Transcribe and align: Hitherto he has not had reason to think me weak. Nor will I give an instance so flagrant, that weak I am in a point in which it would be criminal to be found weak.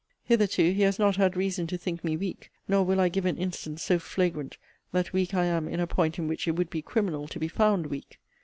Hitherto 0.23 0.71
he 0.73 0.81
has 0.81 0.97
not 0.97 1.17
had 1.17 1.37
reason 1.37 1.67
to 1.67 1.77
think 1.77 2.03
me 2.03 2.17
weak. 2.17 2.49
Nor 2.67 2.83
will 2.85 2.99
I 2.99 3.07
give 3.07 3.27
an 3.27 3.37
instance 3.37 3.83
so 3.83 3.99
flagrant, 3.99 4.57
that 4.91 5.13
weak 5.13 5.35
I 5.35 5.45
am 5.45 5.67
in 5.67 5.79
a 5.79 5.85
point 5.85 6.17
in 6.17 6.27
which 6.27 6.47
it 6.47 6.55
would 6.55 6.71
be 6.71 6.81
criminal 6.81 7.27
to 7.27 7.37
be 7.39 7.47
found 7.47 7.85
weak. 7.85 8.19